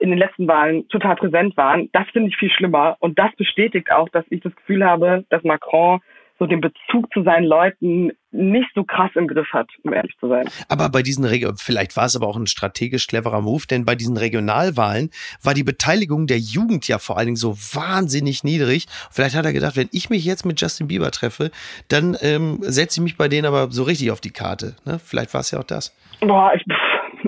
[0.00, 1.88] in den letzten Wahlen total präsent waren.
[1.92, 2.96] Das finde ich viel schlimmer.
[3.00, 6.00] Und das bestätigt auch, dass ich das Gefühl habe, dass Macron
[6.38, 10.28] so den Bezug zu seinen Leuten nicht so krass im Griff hat, um ehrlich zu
[10.28, 10.48] sein.
[10.68, 13.94] Aber bei diesen, Reg vielleicht war es aber auch ein strategisch cleverer Move, denn bei
[13.94, 15.10] diesen Regionalwahlen
[15.42, 18.86] war die Beteiligung der Jugend ja vor allen Dingen so wahnsinnig niedrig.
[19.10, 21.50] Vielleicht hat er gedacht, wenn ich mich jetzt mit Justin Bieber treffe,
[21.88, 24.76] dann ähm, setze ich mich bei denen aber so richtig auf die Karte.
[24.84, 24.98] Ne?
[24.98, 25.96] Vielleicht war es ja auch das.
[26.20, 26.64] Boah, ich,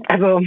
[0.09, 0.41] also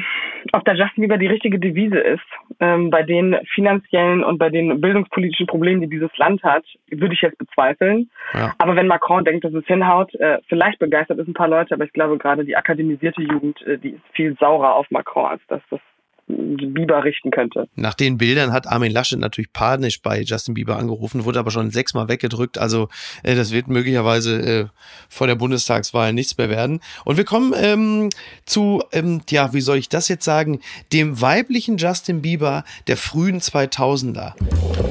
[0.52, 2.22] ob der Justin Bieber die richtige Devise ist,
[2.60, 7.22] ähm, bei den finanziellen und bei den bildungspolitischen Problemen, die dieses Land hat, würde ich
[7.22, 8.10] jetzt bezweifeln.
[8.34, 8.54] Ja.
[8.58, 11.86] Aber wenn Macron denkt, dass es hinhaut, äh, vielleicht begeistert es ein paar Leute, aber
[11.86, 15.62] ich glaube gerade die akademisierte Jugend, äh, die ist viel saurer auf Macron, als dass
[15.70, 15.80] das
[16.28, 17.68] Bieber richten könnte.
[17.76, 21.72] Nach den Bildern hat Armin Laschet natürlich panisch bei Justin Bieber angerufen, wurde aber schon
[21.72, 22.58] sechsmal weggedrückt.
[22.58, 22.88] Also
[23.24, 24.66] äh, das wird möglicherweise äh,
[25.10, 26.80] vor der Bundestagswahl nichts mehr werden.
[27.06, 28.10] Und wir kommen ähm,
[28.46, 30.60] zu, ähm, ja, wie soll ich das jetzt sagen,
[30.94, 34.34] dem weiblichen Justin Bieber der frühen 2000er.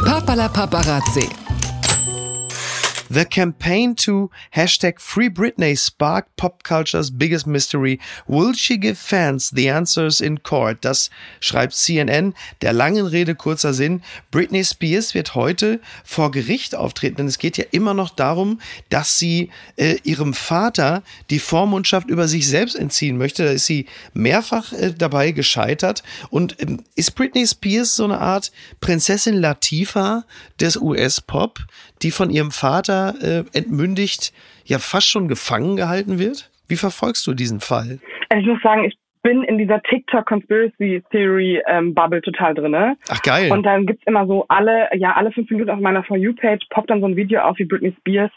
[0.05, 1.29] Papala Paparazzi
[3.13, 8.01] The campaign to hashtag Free Britney sparked pop culture's biggest mystery.
[8.27, 10.79] Will she give fans the answers in court?
[10.81, 12.33] Das schreibt CNN.
[12.63, 14.01] Der langen Rede kurzer Sinn.
[14.31, 19.19] Britney Spears wird heute vor Gericht auftreten, denn es geht ja immer noch darum, dass
[19.19, 23.45] sie äh, ihrem Vater die Vormundschaft über sich selbst entziehen möchte.
[23.45, 26.03] Da ist sie mehrfach äh, dabei gescheitert.
[26.31, 30.25] Und ähm, ist Britney Spears so eine Art Prinzessin Latifa
[30.59, 31.59] des US-Pop,
[32.01, 34.33] die von ihrem Vater äh, entmündigt,
[34.65, 36.51] ja fast schon gefangen gehalten wird?
[36.69, 37.99] Wie verfolgst du diesen Fall?
[38.29, 42.97] Also ich muss sagen, ich bin in dieser TikTok Conspiracy Theory ähm, Bubble total drinne.
[43.09, 43.53] Ach geil.
[43.53, 46.65] Und dann gibt's immer so alle, ja, alle fünf Minuten auf meiner For You Page
[46.71, 48.33] poppt dann so ein Video auf, wie Britney Spears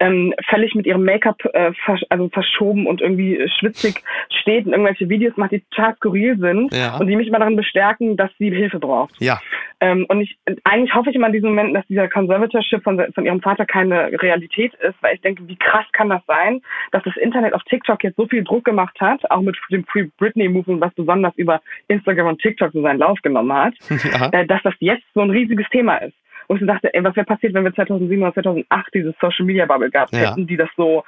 [0.00, 4.02] ähm, völlig mit ihrem Make-up äh, versch also verschoben und irgendwie schwitzig
[4.40, 6.96] steht und irgendwelche Videos macht, die total skurril sind Ja.
[6.96, 9.14] und die mich immer darin bestärken, dass sie Hilfe braucht.
[9.20, 9.40] Ja,
[9.84, 13.26] Ähm, und ich eigentlich hoffe ich immer in diesem Moment, dass dieser Conservatorship von, von
[13.26, 17.14] ihrem Vater keine Realität ist, weil ich denke, wie krass kann das sein, dass das
[17.18, 20.80] Internet auf TikTok jetzt so viel Druck gemacht hat, auch mit dem Free Britney Movement,
[20.80, 23.74] was besonders über Instagram und TikTok so seinen Lauf genommen hat,
[24.32, 26.16] äh, dass das jetzt so ein riesiges Thema ist.
[26.46, 29.66] Und ich dachte, ey, was wäre passiert, wenn wir 2007 oder 2008 diese Social Media
[29.66, 30.30] Bubble gehabt Ja.
[30.30, 31.04] hätten, die das so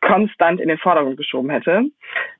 [0.00, 1.84] konstant in den Vordergrund geschoben hätte.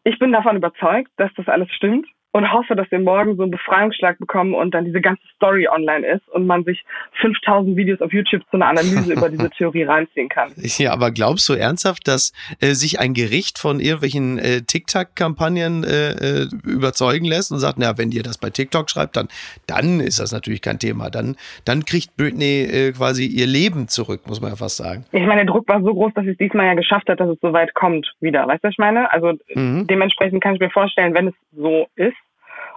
[0.03, 3.53] Ich bin davon überzeugt, dass das alles stimmt und hoffe, dass wir morgen so einen
[3.53, 6.85] Befreiungsschlag bekommen und dann diese ganze Story online ist und man sich
[7.20, 10.51] 5000 Videos auf YouTube zu einer Analyse über diese Theorie reinziehen kann.
[10.57, 16.42] Ja, aber glaubst du ernsthaft, dass äh, sich ein Gericht von irgendwelchen äh, TikTok-Kampagnen äh,
[16.42, 19.29] äh, überzeugen lässt und sagt, na, wenn ihr das bei TikTok schreibt, dann,
[19.68, 21.11] dann ist das natürlich kein Thema.
[21.11, 25.05] Dann, dann kriegt Britney äh, quasi ihr Leben zurück, muss man ja fast sagen.
[25.12, 27.38] Ich meine, der Druck war so groß, dass es diesmal ja geschafft hat, dass es
[27.40, 28.44] so weit kommt wieder.
[28.49, 29.09] Weißt du, was ich meine?
[29.12, 29.87] Also Mhm.
[29.87, 32.16] dementsprechend kann ich mir vorstellen, wenn es so ist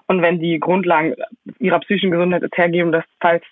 [0.07, 1.15] und wenn die Grundlagen
[1.59, 3.43] ihrer psychischen Gesundheit es hergeben, dass falls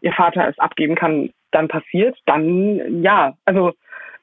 [0.00, 3.34] ihr Vater es abgeben kann, dann passiert, dann ja.
[3.44, 3.72] Also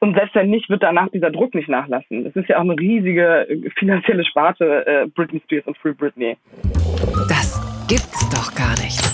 [0.01, 2.25] und selbst wenn nicht, wird danach dieser Druck nicht nachlassen.
[2.25, 6.37] Es ist ja auch eine riesige äh, finanzielle Sparte äh, Britney Spears und Free Britney.
[7.27, 9.08] Das gibt's doch gar nicht.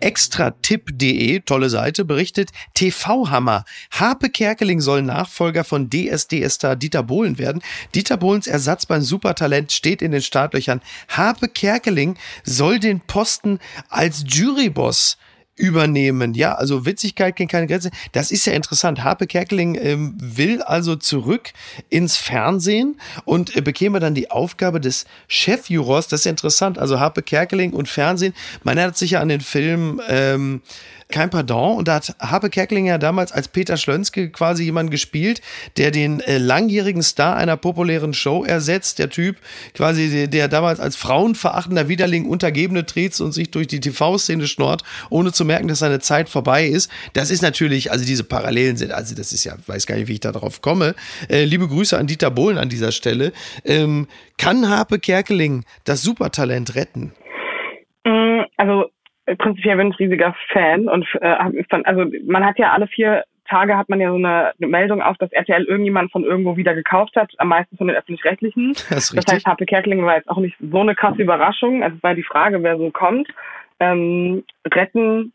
[0.00, 3.64] Extratipp.de, tolle Seite, berichtet TV-Hammer.
[3.90, 7.62] Harpe Kerkeling soll Nachfolger von DSDS-Star Dieter Bohlen werden.
[7.94, 10.80] Dieter Bohlens Ersatz beim Supertalent steht in den Startlöchern.
[11.08, 13.58] Harpe Kerkeling soll den Posten
[13.88, 15.18] als Juryboss
[15.60, 16.34] übernehmen.
[16.34, 17.90] Ja, also Witzigkeit kennt keine Grenze.
[18.12, 19.04] Das ist ja interessant.
[19.04, 21.52] Harpe Kerkeling ähm, will also zurück
[21.90, 26.08] ins Fernsehen und äh, bekäme dann die Aufgabe des Chefjurors.
[26.08, 26.78] Das ist interessant.
[26.78, 28.34] Also Harpe Kerkeling und Fernsehen.
[28.64, 30.62] Man erinnert sich ja an den Film ähm,
[31.10, 31.76] kein Pardon.
[31.76, 35.40] Und da hat Harpe Kerkeling ja damals als Peter Schlönske quasi jemanden gespielt,
[35.76, 38.98] der den äh, langjährigen Star einer populären Show ersetzt.
[38.98, 39.36] Der Typ
[39.74, 45.32] quasi, der, damals als frauenverachtender Widerling Untergebene tritt und sich durch die TV-Szene schnort, ohne
[45.32, 46.90] zu merken, dass seine Zeit vorbei ist.
[47.14, 50.14] Das ist natürlich, also diese Parallelen sind, also das ist ja, weiß gar nicht, wie
[50.14, 50.94] ich da drauf komme.
[51.28, 53.32] Äh, liebe Grüße an Dieter Bohlen an dieser Stelle.
[53.64, 54.06] Ähm,
[54.38, 57.12] kann Harpe Kerkeling das Supertalent retten?
[58.04, 58.90] Mm, Also
[59.26, 61.36] äh, prinzipiell bin ich riesiger Fan und äh,
[61.68, 65.02] von, also man hat ja alle vier Tage hat man ja so eine, eine Meldung
[65.02, 68.74] auf, dass RTL irgendjemand von irgendwo wieder gekauft hat, am meisten von den öffentlich-rechtlichen.
[68.88, 71.82] Das ist Das heißt, Harpe Kerkeling war jetzt auch nicht so eine krasse Überraschung.
[71.82, 73.28] Also es war die Frage, wer so kommt.
[73.80, 75.32] Ähm, retten,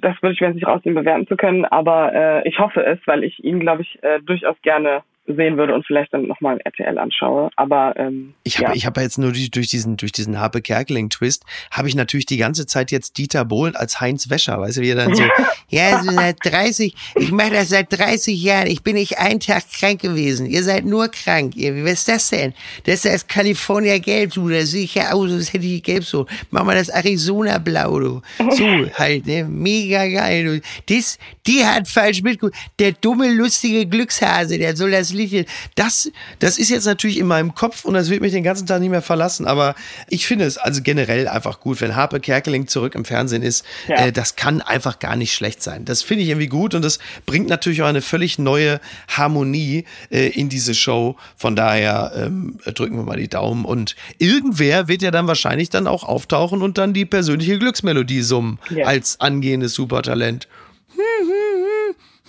[0.00, 2.98] das würde ich mir jetzt nicht rausnehmen, bewerten zu können, aber äh, ich hoffe es,
[3.06, 6.98] weil ich ihn, glaube ich, äh, durchaus gerne sehen würde und vielleicht dann nochmal RTL
[6.98, 7.50] anschaue.
[7.56, 8.74] Aber ähm, Ich habe ja.
[8.74, 12.26] ich hab ja jetzt nur durch, durch diesen, durch diesen Harpe Kerkeling-Twist, habe ich natürlich
[12.26, 15.22] die ganze Zeit jetzt Dieter Bohlen als Heinz Wäscher, weißt du, wie er dann so,
[15.68, 19.62] ja, also seit 30, ich mache das seit 30 Jahren, ich bin nicht einen Tag
[19.72, 22.52] krank gewesen, ihr seid nur krank, ihr, wie ist das denn?
[22.84, 26.26] Das ist California Gelb, du, da sehe ich ja aus, als hätte ich gelb so,
[26.50, 28.64] mach mal das Arizona Blau, du, so
[28.98, 30.60] halt, ne, mega geil, du.
[30.92, 36.58] Das, die hat falsch mitgeguckt, der dumme, lustige Glückshase, der soll das Lied, das, das
[36.58, 39.02] ist jetzt natürlich in meinem Kopf und das wird mich den ganzen Tag nicht mehr
[39.02, 39.74] verlassen, aber
[40.08, 44.06] ich finde es also generell einfach gut, wenn Harpe Kerkeling zurück im Fernsehen ist, Ja.
[44.06, 45.84] äh, das kann einfach gar nicht schlecht sein.
[45.84, 50.28] Das finde ich irgendwie gut und das bringt natürlich auch eine völlig neue Harmonie äh,
[50.28, 51.16] in diese Show.
[51.36, 55.86] Von daher ähm, drücken wir mal die Daumen und irgendwer wird ja dann wahrscheinlich dann
[55.86, 58.86] auch auftauchen und dann die persönliche Glücksmelodie summen Ja.
[58.86, 60.48] als angehendes Supertalent.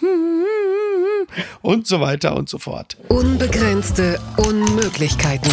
[1.61, 2.97] Und so weiter und so fort.
[3.09, 5.51] Unbegrenzte Unmöglichkeiten.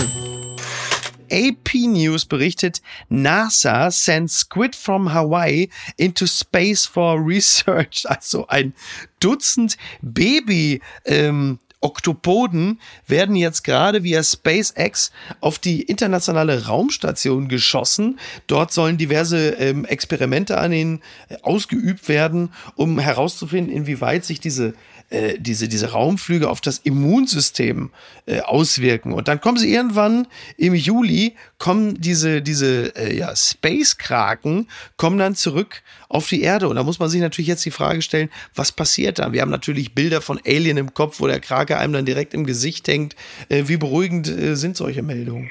[1.30, 8.04] AP News berichtet, NASA sends Squid from Hawaii into space for research.
[8.08, 8.74] Also ein
[9.20, 10.80] Dutzend Baby.
[11.04, 18.18] Ähm, Oktopoden werden jetzt gerade via SpaceX auf die internationale Raumstation geschossen.
[18.46, 24.74] Dort sollen diverse ähm, Experimente an ihnen äh, ausgeübt werden, um herauszufinden, inwieweit sich diese
[25.10, 27.90] äh, diese, diese Raumflüge auf das Immunsystem
[28.26, 29.12] äh, auswirken.
[29.12, 35.34] Und dann kommen sie irgendwann im Juli, kommen diese, diese äh, ja, Space-Kraken, kommen dann
[35.34, 36.68] zurück auf die Erde.
[36.68, 39.32] Und da muss man sich natürlich jetzt die Frage stellen, was passiert da?
[39.32, 42.44] Wir haben natürlich Bilder von Alien im Kopf, wo der Krake einem dann direkt im
[42.44, 43.16] Gesicht hängt.
[43.48, 45.50] Äh, wie beruhigend äh, sind solche Meldungen?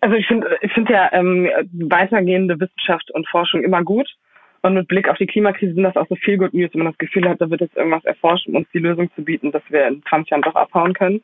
[0.00, 4.08] Also ich finde ich finde ja ähm, weitergehende Wissenschaft und Forschung immer gut.
[4.62, 6.92] Und mit Blick auf die Klimakrise sind das auch so viel Good News, wenn man
[6.92, 9.62] das Gefühl hat, da wird jetzt irgendwas erforscht, um uns die Lösung zu bieten, dass
[9.68, 11.22] wir in 20 Jahren doch abhauen können.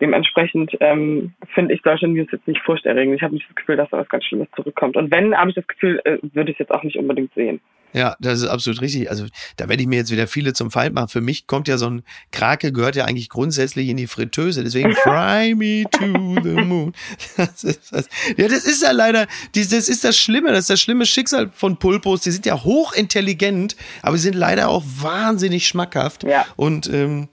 [0.00, 3.16] Dementsprechend ähm, finde ich solche News jetzt nicht furchterregend.
[3.16, 4.96] Ich habe nicht das Gefühl, dass da was ganz Schlimmes zurückkommt.
[4.96, 7.60] Und wenn, habe ich das Gefühl, äh, würde ich es jetzt auch nicht unbedingt sehen.
[7.92, 9.10] Ja, das ist absolut richtig.
[9.10, 9.26] Also
[9.56, 11.08] da werde ich mir jetzt wieder viele zum Feind machen.
[11.08, 14.64] Für mich kommt ja so ein Krake, gehört ja eigentlich grundsätzlich in die Fritteuse.
[14.64, 16.94] Deswegen fry me to the moon.
[17.36, 18.08] Das ist das.
[18.36, 21.76] Ja, das ist ja leider, das ist das Schlimme, das ist das schlimme Schicksal von
[21.76, 22.22] Pulpos.
[22.22, 26.24] Die sind ja hochintelligent, aber sie sind leider auch wahnsinnig schmackhaft.
[26.24, 26.46] Ja.
[26.56, 27.28] Und ähm,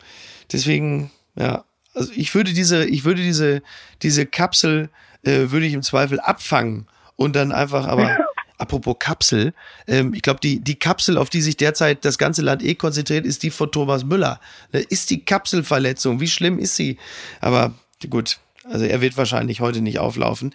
[0.51, 3.61] deswegen, ja, also ich würde diese, ich würde diese,
[4.01, 4.89] diese Kapsel,
[5.23, 8.17] äh, würde ich im Zweifel abfangen und dann einfach aber
[8.59, 9.53] Apropos Kapsel,
[9.87, 13.25] ähm, ich glaube, die, die Kapsel, auf die sich derzeit das ganze Land eh konzentriert,
[13.25, 14.41] ist die von Thomas Müller.
[14.73, 16.19] Ne, ist die Kapselverletzung?
[16.19, 16.97] Wie schlimm ist sie?
[17.39, 17.73] Aber
[18.09, 20.53] gut, also er wird wahrscheinlich heute nicht auflaufen.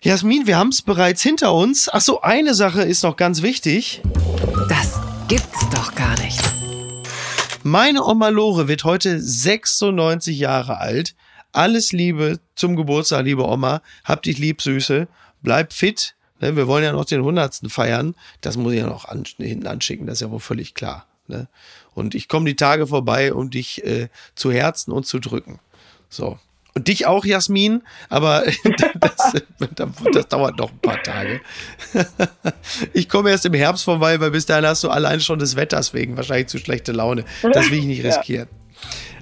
[0.00, 1.88] Jasmin, wir haben es bereits hinter uns.
[1.92, 4.00] Ach so, eine Sache ist noch ganz wichtig.
[4.68, 6.40] Das gibt's doch gar nicht.
[7.64, 11.16] Meine Oma Lore wird heute 96 Jahre alt.
[11.50, 13.82] Alles Liebe zum Geburtstag, liebe Oma.
[14.04, 15.08] Hab dich lieb, Süße.
[15.42, 18.14] Bleib fit, Ne, wir wollen ja noch den hundertsten feiern.
[18.40, 21.06] Das muss ich ja noch an, hinten anschicken, das ist ja wohl völlig klar.
[21.26, 21.48] Ne?
[21.94, 25.58] Und ich komme die Tage vorbei, um dich äh, zu herzen und zu drücken.
[26.08, 26.38] So.
[26.74, 28.44] Und dich auch, Jasmin, aber
[29.00, 31.40] das, das, das, dauert noch ein paar Tage.
[32.92, 35.92] Ich komme erst im Herbst vorbei, weil bis dahin hast du allein schon des Wetters
[35.94, 37.24] wegen wahrscheinlich zu schlechte Laune.
[37.52, 38.48] Das will ich nicht riskieren.
[38.50, 38.67] Ja.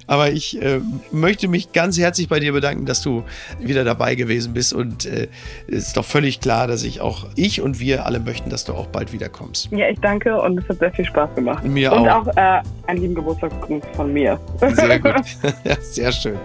[0.07, 0.79] Aber ich äh,
[1.11, 3.23] möchte mich ganz herzlich bei dir bedanken, dass du
[3.59, 4.73] wieder dabei gewesen bist.
[4.73, 5.27] Und äh,
[5.67, 8.73] es ist doch völlig klar, dass ich auch, ich und wir alle möchten, dass du
[8.73, 9.69] auch bald wiederkommst.
[9.71, 11.63] Ja, ich danke und es hat sehr viel Spaß gemacht.
[11.63, 12.25] Mir und auch.
[12.25, 14.39] Und auch äh, einen lieben Geburtstagsgruß von mir.
[14.59, 15.15] Sehr gut.
[15.63, 16.37] ja, sehr schön.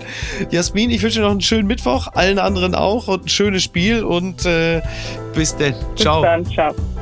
[0.51, 4.03] Jasmin, ich wünsche dir noch einen schönen Mittwoch, allen anderen auch und ein schönes Spiel
[4.03, 4.83] und äh,
[5.35, 5.75] bis denn.
[5.96, 6.20] Ciao.
[6.20, 7.02] Bis dann, ciao.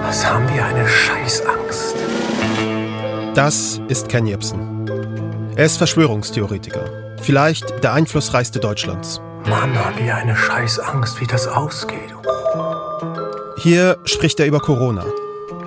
[0.00, 1.96] Was haben wir eine Scheißangst?
[3.34, 4.88] Das ist Ken Jebsen.
[5.56, 7.16] Er ist Verschwörungstheoretiker.
[7.22, 9.20] Vielleicht der einflussreichste Deutschlands.
[9.48, 12.14] Mann, haben wir eine Scheißangst, wie das ausgeht.
[13.58, 15.04] Hier spricht er über Corona.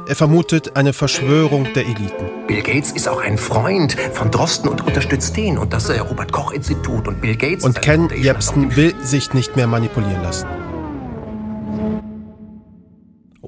[0.08, 2.48] Er vermutet eine Verschwörung der Eliten.
[2.48, 6.32] Bill Gates ist auch ein Freund von Drosten und unterstützt den und das äh, Robert
[6.32, 7.64] Koch Institut und Bill Gates.
[7.64, 10.48] Und Ken Jebsen will sich nicht mehr manipulieren lassen.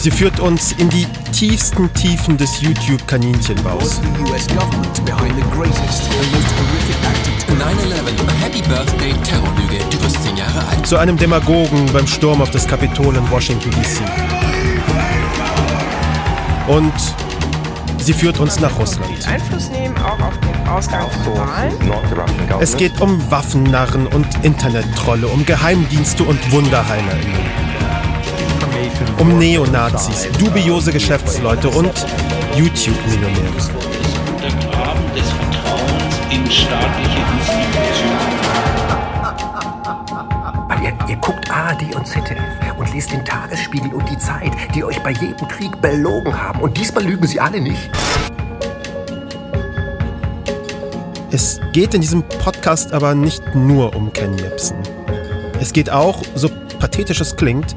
[0.00, 4.00] Sie führt uns in die tiefsten Tiefen des YouTube-Kaninchenbaus.
[4.00, 4.02] 9-11,
[8.40, 10.86] Happy Birthday, Terrorlüge, du wirst 10 Jahre alt.
[10.86, 14.02] Zu einem Demagogen beim Sturm auf das Kapitol in Washington, D.C.
[16.66, 16.94] Und
[17.98, 19.28] sie führt uns nach Russland.
[19.28, 21.74] Einfluss nehmen, auch auf den Ausgang von Wahlen.
[22.60, 27.59] Es geht um Waffennarren und Internettrolle, um Geheimdienste und WunderheilerInnen.
[29.18, 31.92] Um Neonazis, dubiose Geschäftsleute und
[32.56, 33.52] YouTube-Millionäre.
[34.34, 38.40] Untergraben des Vertrauens in staatliche Institutionen.
[40.82, 42.40] Ihr, ihr guckt ARD und ZDF
[42.78, 46.60] und lest den Tagesspiegel und die Zeit, die euch bei jedem Krieg belogen haben.
[46.60, 47.90] Und diesmal lügen sie alle nicht.
[51.30, 54.78] Es geht in diesem Podcast aber nicht nur um Ken Jebsen.
[55.60, 57.76] Es geht auch, so pathetisch es klingt,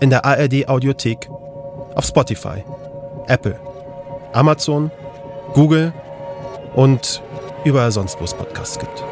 [0.00, 1.28] In der ARD Audiothek,
[1.94, 2.64] auf Spotify,
[3.26, 3.58] Apple,
[4.32, 4.92] Amazon,
[5.54, 5.92] Google
[6.74, 7.22] und
[7.64, 9.02] überall sonst, wo es Podcasts gibt.